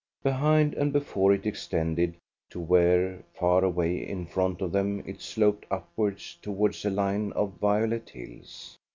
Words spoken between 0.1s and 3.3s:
Behind and before it extended, to where